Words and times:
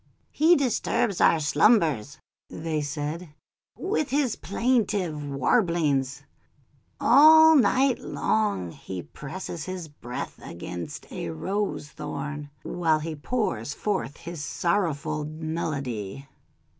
"He 0.31 0.55
disturbs 0.55 1.21
our 1.21 1.39
slumbers," 1.39 2.17
they 2.49 2.81
said, 2.81 3.35
"'with 3.77 4.09
his 4.09 4.35
plaintive 4.35 5.23
warblings. 5.23 6.23
All 6.99 7.55
night 7.55 7.99
long 7.99 8.71
he 8.71 9.03
presses 9.03 9.65
his 9.65 9.87
breast 9.89 10.39
against 10.41 11.05
a 11.11 11.29
rose 11.29 11.89
thorn, 11.89 12.49
while 12.63 12.97
he 12.97 13.15
pours 13.15 13.75
forth 13.75 14.17
his 14.17 14.43
sorrowful 14.43 15.23
melody." 15.23 16.27